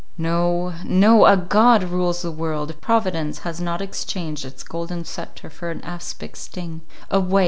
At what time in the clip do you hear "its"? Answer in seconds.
4.45-4.63